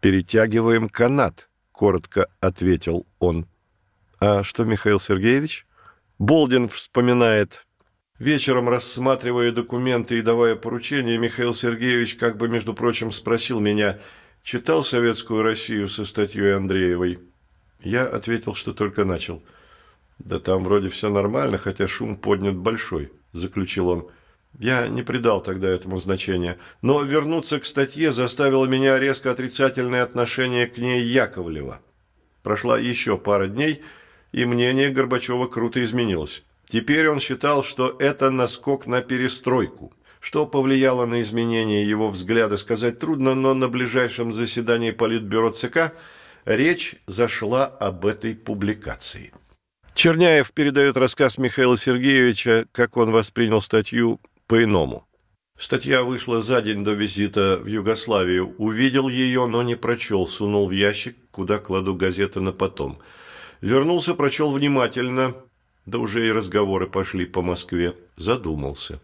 [0.01, 1.51] «Перетягиваем канат»,—
[1.83, 3.49] коротко ответил он.
[4.20, 5.66] «А что, Михаил Сергеевич?»
[6.16, 7.66] Болдин вспоминает.
[8.20, 13.99] Вечером, рассматривая документы и давая поручения, Михаил Сергеевич, как бы, между прочим, спросил меня,
[14.45, 17.18] читал «Советскую Россию» со статьей Андреевой.
[17.80, 19.43] Я ответил, что только начал.
[20.20, 24.09] «Да там вроде все нормально, хотя шум поднят большой»,– заключил он.
[24.59, 26.59] Я не придал тогда этому значения.
[26.82, 31.80] Но вернуться к статье заставило меня резко отрицательное отношение к ней Яковлева.
[32.42, 33.82] Прошла еще пара дней,
[34.32, 36.42] и мнение Горбачева круто изменилось.
[36.68, 39.92] Теперь он считал, что это наскок на перестройку.
[40.20, 45.92] Что повлияло на изменение его взгляда, сказать трудно, но на ближайшем заседании Политбюро ЦК
[46.44, 49.32] речь зашла об этой публикации.
[49.94, 54.20] Черняев передает рассказ Михаила Сергеевича, как он воспринял статью
[54.53, 55.09] по-иному.
[55.59, 58.55] Статья вышла за день до визита в Югославию.
[58.59, 62.98] Увидел ее, но не прочел, сунул в ящик, куда кладу газеты на потом.
[63.62, 65.34] Вернулся, прочел внимательно,
[65.86, 67.94] да уже и разговоры пошли по Москве.
[68.18, 69.00] Задумался.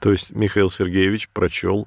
[0.00, 1.86] То есть Михаил Сергеевич прочел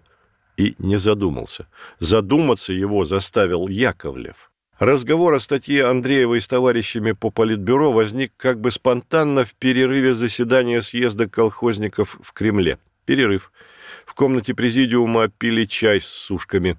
[0.55, 1.65] и не задумался.
[1.97, 4.51] Задуматься его заставил Яковлев.
[4.79, 10.81] Разговор о статье Андреевой с товарищами по Политбюро возник как бы спонтанно в перерыве заседания
[10.81, 12.79] съезда колхозников в Кремле.
[13.05, 13.51] Перерыв.
[14.03, 16.77] В комнате президиума пили чай с сушками.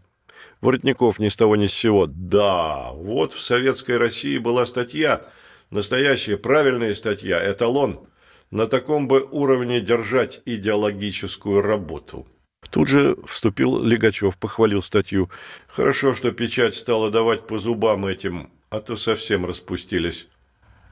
[0.60, 2.06] Воротников ни с того ни с сего.
[2.08, 5.22] Да, вот в Советской России была статья,
[5.70, 8.08] настоящая правильная статья, эталон.
[8.50, 12.26] На таком бы уровне держать идеологическую работу.
[12.74, 15.30] Тут же вступил Легачев, похвалил статью.
[15.68, 20.26] Хорошо, что печать стала давать по зубам этим, а то совсем распустились.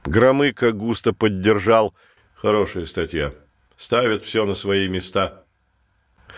[0.05, 1.93] Громыко густо поддержал.
[2.35, 3.33] Хорошая статья.
[3.75, 5.43] Ставит все на свои места.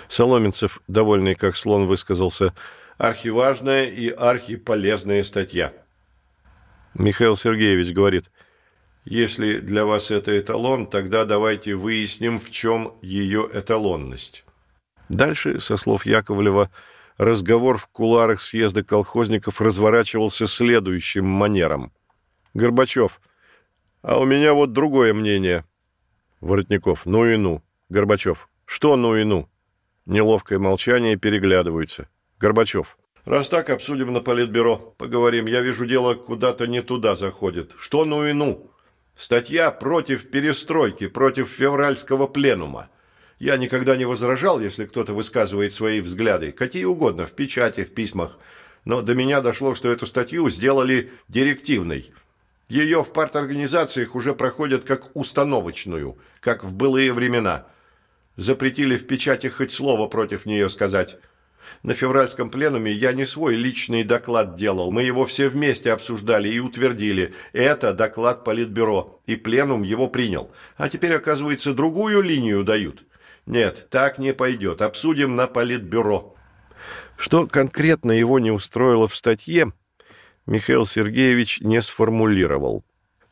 [0.10, 2.56] Соломенцев, довольный как слон, высказался.
[2.98, 5.74] Архиважная и архиполезная статья.
[6.96, 8.32] Михаил Сергеевич говорит,
[9.04, 14.45] если для вас это эталон, тогда давайте выясним, в чем ее эталонность.
[15.10, 16.70] Дальше, со слов Яковлева,
[17.18, 21.92] разговор в куларах съезда колхозников разворачивался следующим манером.
[22.54, 23.20] Горбачев.
[24.02, 25.66] А у меня вот другое мнение.
[26.42, 27.06] Воротников.
[27.06, 27.64] Ну и ну.
[27.90, 28.50] Горбачев.
[28.66, 29.50] Что ну и ну?
[30.06, 32.08] Неловкое молчание, переглядываются.
[32.40, 32.98] Горбачев.
[33.26, 34.78] Раз так, обсудим на политбюро.
[34.98, 35.48] Поговорим.
[35.48, 37.74] Я вижу, дело куда-то не туда заходит.
[37.78, 38.72] Что ну и ну?
[39.16, 42.90] Статья против перестройки, против февральского пленума.
[43.40, 48.38] Я никогда не возражал, если кто-то высказывает свои взгляды, какие угодно, в печати, в письмах.
[48.86, 52.12] Но до меня дошло, что эту статью сделали директивной.
[52.70, 57.68] Ее в парторганизациях уже проходят как установочную, как в былые времена.
[58.38, 61.18] Запретили в печати хоть слово против нее сказать.
[61.84, 66.60] На февральском пленуме я не свой личный доклад делал, мы его все вместе обсуждали и
[66.60, 67.34] утвердили.
[67.54, 70.52] Это доклад Политбюро, и пленум его принял.
[70.78, 73.04] А теперь, оказывается, другую линию дают.
[73.46, 74.82] Нет, так не пойдет.
[74.82, 76.36] Обсудим на политбюро.
[77.18, 79.72] Что конкретно его не устроило в статье,
[80.46, 82.84] Михаил Сергеевич не сформулировал.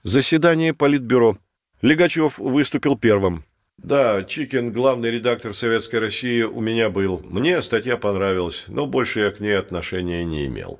[0.04, 1.38] Заседание политбюро.
[1.82, 3.46] Легачев выступил первым.
[3.78, 7.22] Да, Чикин, главный редактор «Советской России», у меня был.
[7.24, 10.80] Мне статья понравилась, но больше я к ней отношения не имел.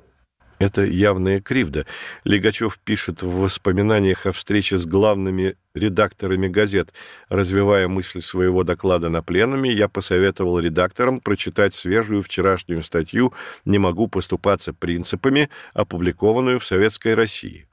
[0.58, 1.84] Это явная кривда.
[2.22, 6.92] Легачев пишет в воспоминаниях о встрече с главными редакторами газет.
[7.28, 13.32] Развивая мысль своего доклада на пленуме, я посоветовал редакторам прочитать свежую вчерашнюю статью
[13.64, 17.66] «Не могу поступаться принципами», опубликованную в «Советской России».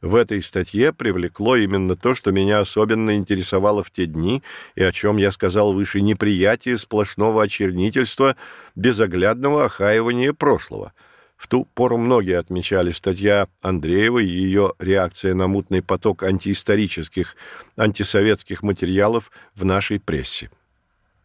[0.00, 4.42] В этой статье привлекло именно то, что меня особенно интересовало в те дни,
[4.74, 8.36] и о чем я сказал выше, неприятие сплошного очернительства,
[8.74, 10.92] безоглядного охаивания прошлого–
[11.44, 17.36] в ту пору многие отмечали статья Андреева и ее реакция на мутный поток антиисторических,
[17.76, 20.50] антисоветских материалов в нашей прессе.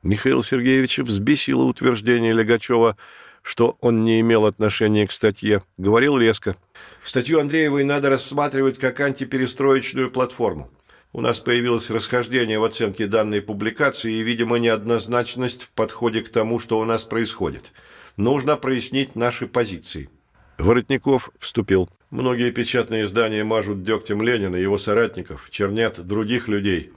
[0.04, 2.98] Михаил Сергеевич взбесило утверждение Легачева,
[3.44, 6.58] что он не имел отношения к статье, говорил резко.
[7.06, 10.70] Статью Андреевой надо рассматривать как антиперестроечную платформу.
[11.14, 16.60] У нас появилось расхождение в оценке данной публикации и, видимо, неоднозначность в подходе к тому,
[16.60, 17.72] что у нас происходит.
[18.20, 20.10] Нужно прояснить наши позиции.
[20.58, 21.90] Воротников вступил.
[22.10, 26.92] Многие печатные издания мажут дегтем Ленина, его соратников, чернят других людей.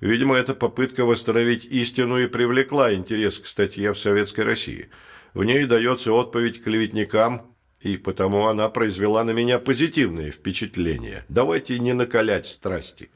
[0.00, 4.90] Видимо, эта попытка восстановить истину и привлекла интерес к статье в Советской России.
[5.32, 11.24] В ней дается отповедь клеветникам, и потому она произвела на меня позитивное впечатление.
[11.30, 13.10] Давайте не накалять страсти.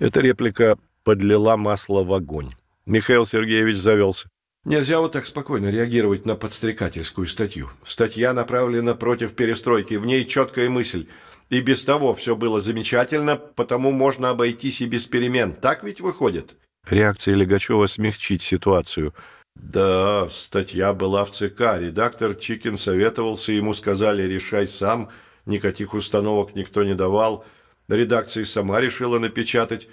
[0.00, 2.50] Эта реплика подлила масло в огонь.
[2.84, 4.28] Михаил Сергеевич завелся.
[4.64, 7.70] Нельзя вот так спокойно реагировать на подстрекательскую статью.
[7.84, 11.06] Статья направлена против перестройки, в ней четкая мысль.
[11.50, 15.52] И без того все было замечательно, потому можно обойтись и без перемен.
[15.52, 16.54] Так ведь выходит?
[16.88, 19.12] Реакция Легачева смягчить ситуацию.
[19.54, 21.76] Да, статья была в ЦК.
[21.78, 25.10] Редактор Чикин советовался, ему сказали «решай сам».
[25.44, 27.44] Никаких установок никто не давал.
[27.88, 29.88] Редакция сама решила напечатать.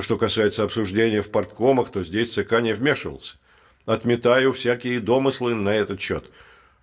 [0.00, 3.36] Что касается обсуждения в порткомах, то здесь ЦК не вмешивался.
[3.86, 6.30] Отметаю всякие домыслы на этот счет.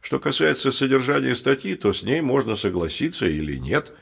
[0.02, 3.94] Что касается содержания статьи, то с ней можно согласиться или нет.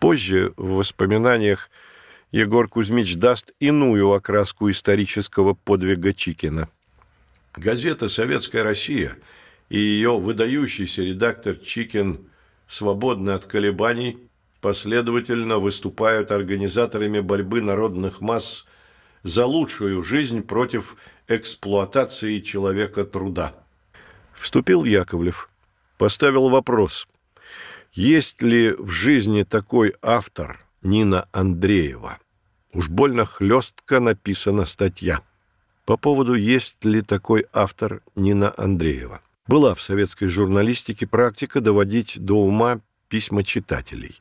[0.00, 1.70] Позже в воспоминаниях
[2.32, 6.68] Егор Кузьмич даст иную окраску исторического подвига Чикина.
[7.54, 9.16] Газета «Советская Россия»
[9.68, 12.28] и ее выдающийся редактор Чикин
[12.68, 14.18] свободны от колебаний,
[14.60, 18.66] последовательно выступают организаторами борьбы народных масс
[19.26, 20.96] за лучшую жизнь против
[21.26, 23.54] эксплуатации человека труда.
[24.34, 25.50] Вступил Яковлев,
[25.98, 27.08] поставил вопрос,
[27.92, 32.18] есть ли в жизни такой автор Нина Андреева?
[32.72, 35.22] Уж больно хлестко написана статья.
[35.86, 39.20] По поводу, есть ли такой автор Нина Андреева.
[39.48, 44.20] Была в советской журналистике практика доводить до ума письма читателей.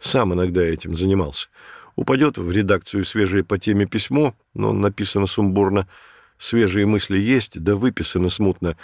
[0.00, 1.48] Сам иногда этим занимался.
[1.96, 5.88] Упадет в редакцию свежее по теме письмо, но написано сумбурно–
[6.42, 8.76] свежие мысли есть, да выписано смутно.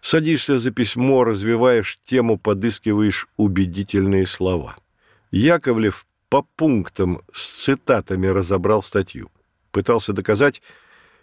[0.00, 4.76] Садишься за письмо, развиваешь тему, подыскиваешь убедительные слова.
[5.30, 9.30] Яковлев по пунктам с цитатами разобрал статью.
[9.70, 10.62] Пытался доказать,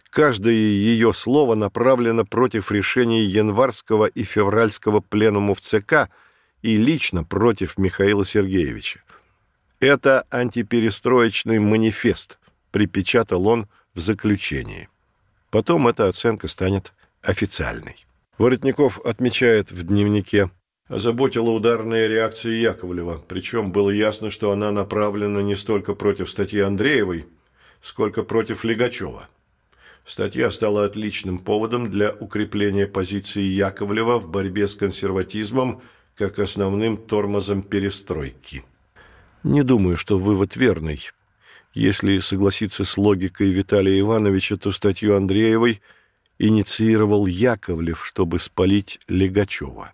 [0.10, 6.10] каждое ее слово направлено против решений январского и февральского пленумов ЦК
[6.62, 9.02] и лично против Михаила Сергеевича.
[9.82, 12.38] Это антиперестроечный манифест,
[12.70, 14.90] припечатал он в заключении.
[15.50, 17.96] Потом эта оценка станет официальной.
[18.38, 20.52] Воротников отмечает в дневнике,
[20.88, 27.26] озаботила ударная реакция Яковлева, причем было ясно, что она направлена не столько против статьи Андреевой,
[27.82, 29.30] сколько против Легачева.
[30.06, 35.82] Статья стала отличным поводом для укрепления позиции Яковлева в борьбе с консерватизмом
[36.16, 38.64] как основным тормозом перестройки.
[39.44, 41.00] Не думаю, что вывод верный.
[41.74, 45.82] Если согласиться с логикой Виталия Ивановича, то статью Андреевой
[46.38, 49.94] инициировал Яковлев, чтобы спалить Легачева,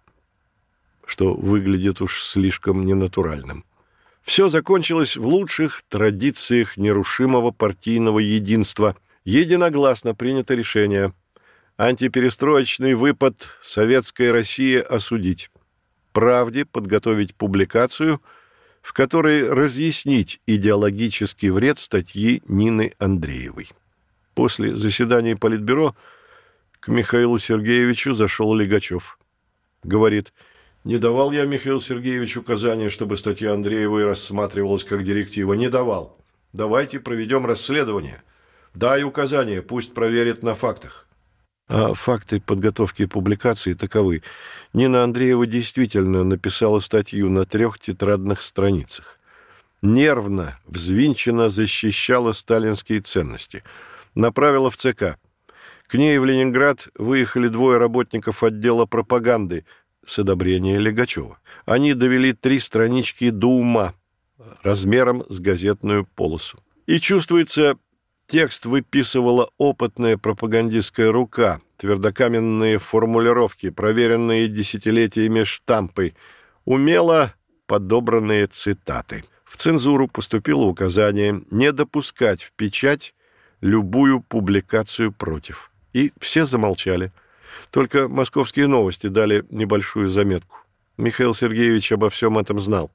[1.05, 3.63] что выглядит уж слишком ненатуральным.
[4.21, 8.97] Все закончилось в лучших традициях нерушимого партийного единства.
[9.23, 11.13] Единогласно принято решение
[11.77, 15.49] антиперестроечный выпад «Советская Россия» осудить.
[16.11, 18.21] Правде подготовить публикацию–
[18.81, 23.69] в которой разъяснить идеологический вред статьи Нины Андреевой.
[24.33, 25.95] После заседания Политбюро
[26.79, 29.17] к Михаилу Сергеевичу зашел Легачев.
[29.83, 30.33] Говорит,
[30.83, 35.53] не давал я Михаилу Сергеевичу указания, чтобы статья Андреевой рассматривалась как директива.
[35.53, 36.17] Не давал.
[36.53, 38.21] Давайте проведем расследование.
[38.73, 41.06] Дай указания, пусть проверят на фактах.
[41.67, 44.23] А факты подготовки публикации таковы.
[44.73, 49.19] Нина Андреева действительно написала статью на трех тетрадных страницах.
[49.81, 53.63] Нервно, взвинченно защищала сталинские ценности.
[54.15, 55.17] Направила в ЦК.
[55.87, 59.65] К ней в Ленинград выехали двое работников отдела пропаганды
[60.05, 61.39] с одобрения Легачева.
[61.65, 63.93] Они довели три странички до ума
[64.63, 66.59] размером с газетную полосу.
[66.85, 67.77] И чувствуется
[68.27, 76.13] Текст выписывала опытная пропагандистская рука, твердокаменные формулировки, проверенные десятилетиями штампы,
[76.65, 77.33] умело
[77.67, 79.23] подобранные цитаты.
[79.45, 83.13] В цензуру поступило указание не допускать в печать
[83.61, 85.71] любую публикацию против.
[85.93, 87.13] И все замолчали.
[87.71, 90.57] Только московские новости дали небольшую заметку.
[90.97, 92.91] Михаил Сергеевич обо всем этом знал.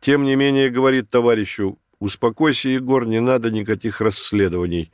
[0.00, 4.92] Тем не менее, говорит товарищу, Успокойся, Егор, не надо никаких расследований.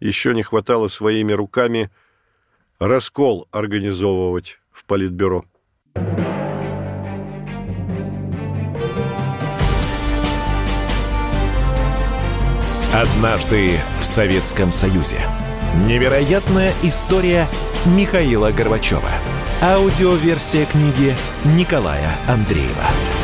[0.00, 1.90] Еще не хватало своими руками
[2.78, 5.44] раскол организовывать в Политбюро.
[12.92, 15.18] Однажды в Советском Союзе.
[15.86, 17.48] Невероятная история
[17.84, 19.10] Михаила Горбачева.
[19.60, 21.14] Аудиоверсия книги
[21.56, 23.23] Николая Андреева.